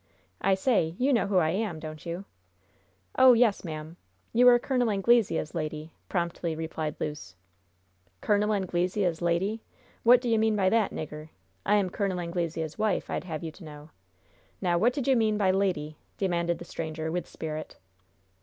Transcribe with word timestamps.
"I 0.41 0.55
say, 0.55 0.95
you 0.97 1.13
know 1.13 1.27
who 1.27 1.37
I 1.37 1.51
am, 1.51 1.79
don't 1.79 2.07
you?" 2.07 2.25
"Oh, 3.19 3.33
yes, 3.33 3.63
ma'am. 3.63 3.97
You 4.33 4.47
are 4.47 4.57
Col. 4.57 4.89
Anglesea's 4.89 5.53
lady," 5.53 5.93
promptly 6.09 6.55
replied 6.55 6.95
Luce. 6.99 7.35
"'Col. 8.19 8.51
Anglesea's 8.51 9.21
lady?' 9.21 9.61
What 10.01 10.19
do 10.19 10.27
you 10.27 10.39
mean 10.39 10.55
by 10.55 10.69
that, 10.71 10.89
nigger? 10.91 11.29
I 11.67 11.75
am 11.75 11.91
Col. 11.91 12.19
Anglesea's 12.19 12.79
wife, 12.79 13.11
I'd 13.11 13.25
have 13.25 13.43
you 13.43 13.51
to 13.51 13.63
know! 13.63 13.89
Now, 14.59 14.79
what 14.79 14.93
did 14.93 15.07
you 15.07 15.15
mean 15.15 15.37
by 15.37 15.51
'lady'?" 15.51 15.97
demanded 16.17 16.57
the 16.57 16.65
stranger, 16.65 17.11
with 17.11 17.27
spirit. 17.27 17.77